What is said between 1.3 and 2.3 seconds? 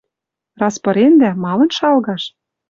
малын шалгаш?